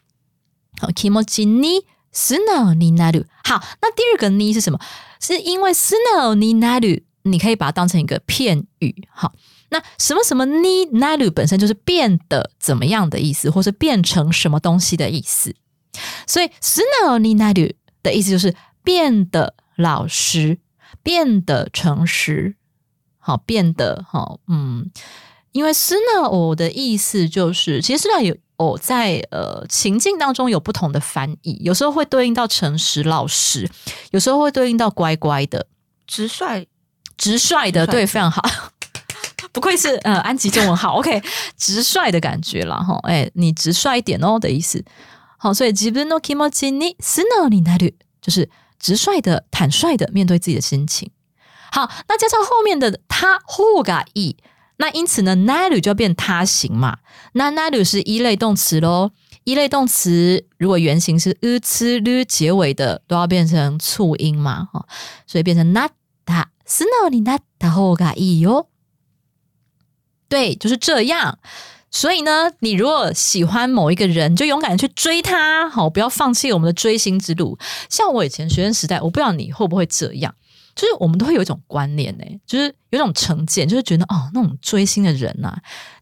[0.97, 3.25] 好，kimochi ni suno ni naru。
[3.43, 4.79] 好，那第二个 ni 是什么？
[5.19, 9.07] 是因为 sono nina 你可以把它当成一个片语。
[9.11, 9.33] 好，
[9.69, 15.55] 那什么什么 nina 本身就是变得怎么样的意思，或是变成什么东西的意思。
[16.25, 17.53] 所以 sono nina
[18.01, 20.59] 的意思就是变得老实，
[21.03, 22.55] 变得诚实。
[23.19, 24.89] 好，变得好，嗯，
[25.51, 28.35] 因为 suno 的意思就是，其实 suno 有。
[28.56, 33.68] 哦，在呃情境当中有不同的翻译，有时候会对应到诚实老实，
[34.10, 35.66] 有时候会对应到乖乖的、
[36.06, 36.66] 直率、
[37.16, 38.42] 直率的，对，非常好，
[39.52, 41.22] 不愧是呃安吉中文好，OK，
[41.56, 44.84] 直率的感觉了哈，哎，你直率一点哦的意思
[45.38, 51.10] 好，所以自分の気持ちに素直になる，就是直率的、坦率的面对自己的心情。
[51.72, 54.36] 好，那加上后面的他方がいい，
[54.78, 56.98] 那因此呢，なる就要变他形嘛。
[57.34, 59.12] 那なる是一类动词喽。
[59.44, 64.86] 一类动词如果原型是 u つる结尾的，都要变成促音嘛，哈，
[65.26, 65.90] 所以变成なっ
[66.24, 68.66] た素直になった方がいいよ。
[70.28, 71.38] 对，就是这样。
[71.90, 77.58] 所以呢，你如果喜欢某一个人，就勇敢的去追他，好，不要放弃我们的追星之路。
[77.90, 80.34] 像我以前学生时代，我不知道你会不会这样。
[80.77, 85.51] 就是我们都会有一种观念呢，就是有一种成见，就是觉得哦，那种追星的人呐，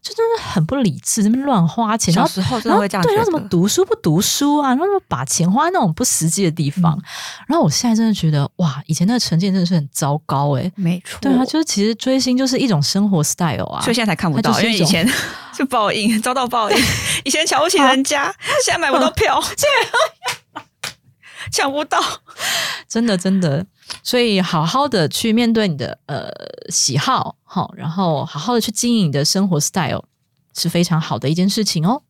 [0.02, 2.12] 就真的很不理智，那边乱花钱。
[2.12, 4.68] 小时候真的会这样对，他怎么读书不读书啊？
[4.68, 7.00] 然后把钱花在那种不实际的地方。
[7.48, 10.70] 然后我现在真的觉得，哇，以前那个成见真的是很糟糕哎。
[10.76, 15.08] 没错，对啊，就是其实追星就是一种生活 style 啊，所以现在才看不到，因为以前
[15.56, 16.76] 是报应，遭到报应。
[17.24, 18.30] 以前瞧不起人家，
[18.62, 19.40] 现在买不到票，
[21.50, 21.98] 抢不到，
[22.86, 23.64] 真的真的。
[24.03, 26.29] 所以，好好的去面对你的呃
[26.69, 30.05] 喜好，好，然后好好的去经营你的生活 style，
[30.55, 32.03] 是非常好的一件事情哦。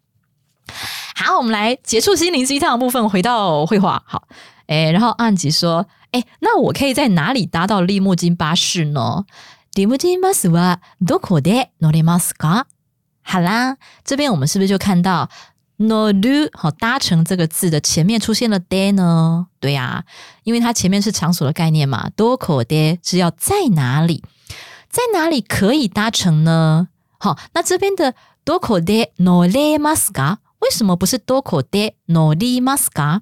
[1.15, 4.03] 好，我们来结束心灵鸡汤的部分，回到绘画。
[4.05, 4.27] 好，
[4.67, 9.25] 哎，然后安吉说，哎，那我可以在哪里搭到利木金巴士呢？
[9.73, 12.65] 利木金巴士はどこで乗れますか？
[13.23, 15.29] 好啦，这边我们是不是就看到
[15.76, 19.46] ？no do 好搭乘这个字的前面出现了 de 呢？
[19.60, 20.04] 对呀，
[20.44, 22.10] 因为它前面是场所的概念嘛。
[22.16, 24.22] 多口 de 是要在哪里，
[24.88, 26.88] 在哪里可以搭乘呢？
[27.18, 33.20] 好，那这边的多口 de no le maska 为什么不是多口 de no li maska？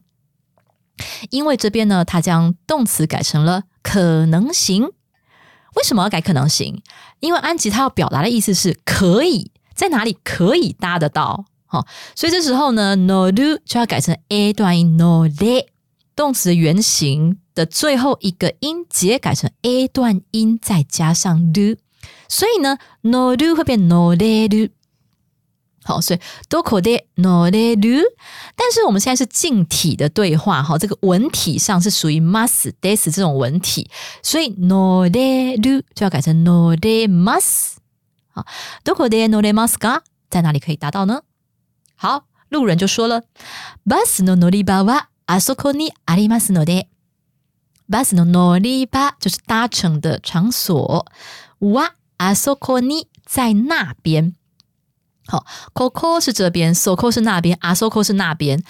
[1.30, 4.90] 因为这边呢，它将动词改成了可能型。
[5.74, 6.82] 为什么要改可能型？
[7.18, 11.46] 因为安吉他要表达的意思是可以在哪里可以搭得到。
[11.74, 11.84] 好，
[12.14, 15.66] 所以这时候呢，no do 就要改成 a 段音 no de，
[16.14, 21.74] 动词的原形的最后一个音节改成 a 段音，再加上 do，
[22.28, 24.72] 所以呢，no do 会变 no de do。
[25.82, 28.04] 好，所以 do ko de no de do，
[28.54, 33.90] 但是我们现在是静体的对话，哈，这个文体上是属于 must des 这种文体，
[34.22, 37.78] 所以 no de do 就要改成 no de must。
[38.28, 38.46] 好
[38.84, 41.22] ，do ko de no de must 在哪里可以达到呢？
[41.95, 43.23] 好，路人就说了：“
[43.85, 46.87] バスの乗り場はあそこにありますので。”
[47.89, 51.05] バスの乗り場就是搭乘的场所。
[51.59, 54.33] はあそこに在那边。
[55.27, 58.63] 好，ここ是这边，そこ是那边，あそこ是那边。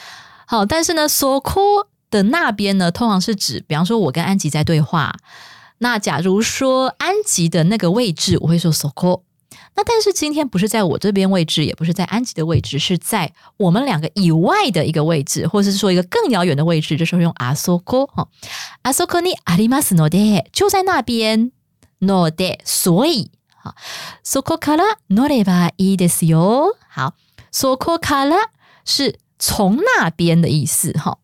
[0.47, 5.15] 好，但是呢，そこ的那边呢，通常是指，比方说我跟安吉在对话。
[5.79, 9.21] 那假如说安吉的那个位置，我会说そこ。
[9.76, 18.28] 那但是今天不是在我这边位置，也不是在安吉的位置，是在我们两个以外的一个位置，或者是说一个更遥远的位置，就是用阿索科哈，
[18.82, 20.18] 阿索科尼阿里马斯诺德
[20.52, 21.50] 就在那边
[21.98, 23.74] 诺德，所以哈，
[24.22, 27.14] 索科卡拉诺雷巴伊德斯哟，好，
[27.50, 28.36] 索科卡拉
[28.84, 31.18] 是从那边的意思哈，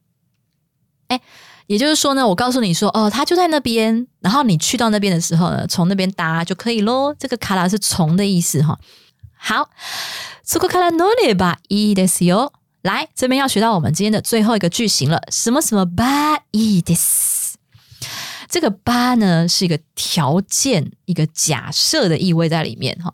[1.08, 1.20] 哎。
[1.69, 7.15] 也就是说呢，我告诉你说，哦，他就在那边，然后你去到那边的时候呢，从那边搭就可以喽。
[7.17, 8.78] 这个卡拉是从的意思哈。
[9.38, 9.69] 好，
[10.45, 12.51] そこから乗ればいいですよ。
[12.84, 15.19] 来，这边要学到我们今天的最后一个句型了。
[15.32, 17.56] 什么什么ばいいです？
[18.47, 23.12] 这个ば呢是一个条件、一个假设的意味在里面哈。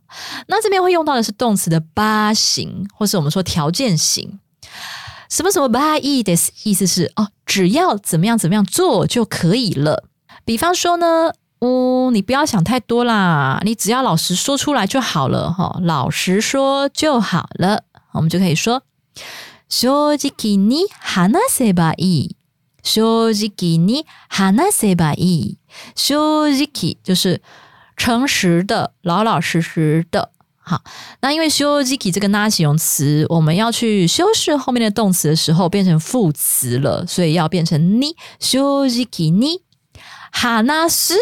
[0.48, 4.40] 那这边会用到的是动词的ば型，或是我们说条件型。
[5.30, 6.52] 什么什么ばいいです？
[6.64, 7.30] 意思是哦。
[7.46, 10.06] 只要怎么样怎么样做就可以了。
[10.46, 17.84] 比方说呢，哦，你不要想太多啦，你只要老实说出来就好了哈，老实说就好了，
[18.14, 18.84] 我们就可以说
[19.68, 22.36] 正直に話せばいい。
[22.84, 25.58] 正直に話せばいい。
[25.96, 27.42] 正直就是
[27.96, 30.32] 诚实的、老老实实的。
[30.69, 30.83] 好，
[31.21, 39.61] 那因为 shuziki 这个那形容词，我们要去修饰后面的动词的时候，变成副词了，所以要变成你修吉 i 你
[40.33, 41.15] 哈纳斯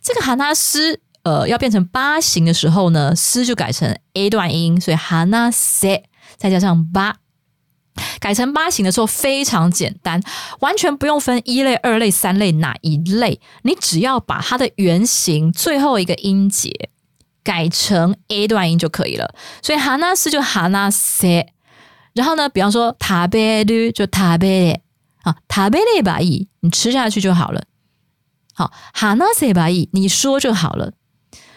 [0.00, 5.88] 这个哈纳斯，呃，要变成八形的时候呢，斯就改成 a 段音，所以哈纳斯
[6.36, 7.16] 再加上八，
[8.20, 10.22] 改成八形的时候非常简单，
[10.60, 16.90] 完全不用分一类、二类、三类哪一类，你只要把它的原型最后一个音节。
[17.42, 21.26] 改成 a 段音就可以了，所以哈纳斯就哈纳斯，
[22.12, 24.82] 然后呢，比方说塔贝鲁就塔贝
[25.22, 27.64] 啊，塔贝列吧伊，你吃下去就好了。
[28.54, 30.92] 好，哈纳斯吧伊，你说就好了。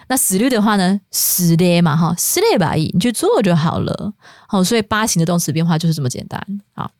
[0.07, 4.13] 那死律的话呢，死列嘛哈，死列吧伊，你去做就好了。
[4.47, 6.39] 好，所以八形的动词变化就是这么简单。
[6.73, 6.91] 好，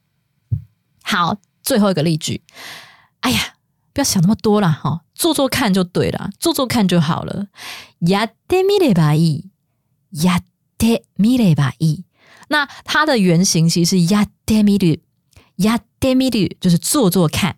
[1.04, 2.42] 好，最后一个例句。
[3.22, 3.40] 哎呀，
[3.94, 7.49] 不要想那么多了哈，做做看就对了，做做看就好了。
[8.01, 9.51] やってみればいい。
[10.12, 10.45] やっ
[10.78, 12.05] てみればいい。
[12.49, 15.01] 那它的原型其实是やってみる。
[15.57, 17.57] やってみる就是做做看。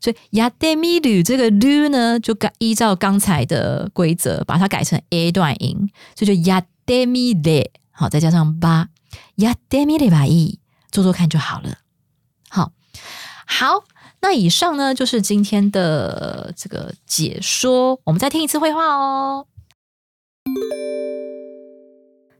[0.00, 7.70] 所以やってみる这个 lu 呢，就改依照刚才的规则，把它改成 a 段音，所以就やってみれ。
[7.92, 8.88] 好，再加上ば。
[9.36, 10.60] やってみればいい。
[10.90, 11.78] 做做看就好了。
[12.48, 12.72] 好，
[13.46, 13.84] 好，
[14.24, 18.00] 那以上呢就是今天的这个解说。
[18.04, 19.46] 我们再听一次绘画哦。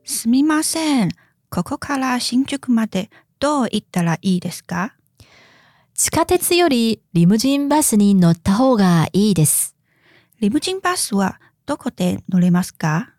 [0.05, 1.11] すみません。
[1.51, 4.95] ここから新宿までどう行ったらいいですか
[5.95, 9.77] 地下鉄よりリムジンバスに乗った方がいいです。
[10.41, 13.11] リムジンバスはどこで乗れますか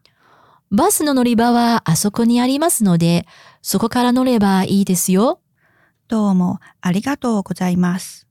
[0.72, 3.28] バスの乗り場はあそこにありますので、
[3.62, 5.42] そこから乗ればいいですよ。
[6.08, 8.25] どうもありがとうございます。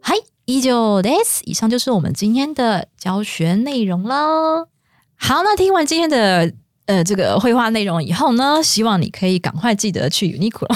[0.00, 1.40] はい、以上です。
[1.44, 4.68] 以上就是我们今天的教学内容了。
[5.16, 6.52] 好，那听完今天的
[6.86, 10.66] 呃这个绘画内容以后呢，希望你可以赶快记得去 Uniqlo，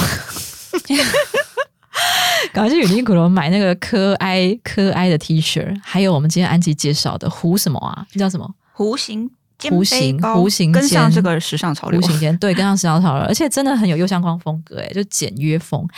[2.53, 8.07] 赶快去 Uniqlo 买那个科哀科哀的 T 恤，还有我们今天安吉介绍的弧什么啊？
[8.17, 8.55] 叫什么？
[8.77, 9.31] 弧形。
[9.59, 15.89] 弧形，弧形跟上这个时尚潮流，弧形肩对，跟上时尚潮流，而且真的很有右相光风格，哎，就简约风。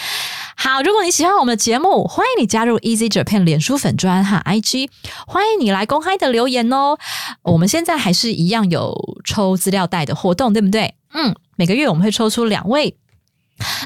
[0.55, 4.89] 好，如果你喜欢我们的节目，欢迎你加入 Easy Japan 脸书粉专和 IG，
[5.27, 6.97] 欢迎你来公开的留言哦。
[7.41, 10.95] 我们现在还是一样有抽资料袋的活动，对不对？
[11.13, 12.95] 嗯，每个月我们会抽出两位。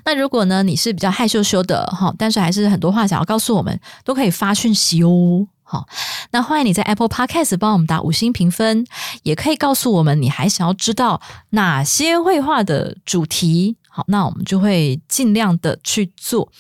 [0.05, 5.47] 那如果呢，你是比较害羞羞的哈，但是还是很多话想要告诉我们，都可以发讯息哦。
[5.63, 5.85] 好，
[6.31, 8.85] 那欢迎你在 Apple Podcast 帮我们打五星评分，
[9.23, 13.77] 也可以告诉我们你还想要知道哪些绘画的主题。
[13.97, 16.51] 好，那我们就会尽量的去做。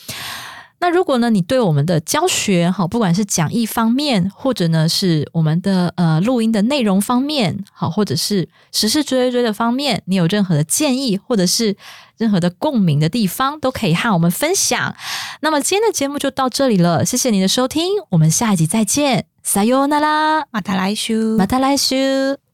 [0.79, 11.77] 那如果呢，你对我们的教学，好，不管是讲义方面，或者呢是我们的呃录音的内容方面，好，或者是时事追追追的方面，你有任何的建议，或者是
[12.17, 14.95] 任何的共鸣的地方，都可以和我们分享。
[15.41, 22.46] 那么今天的节目就到这里了，谢谢您的收听，我们下一集再见，撒由那拉，马达来修，马达来修。